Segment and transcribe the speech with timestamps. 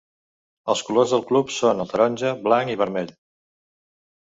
[0.73, 3.15] Els colors del club són el taronja, blanc i vermell.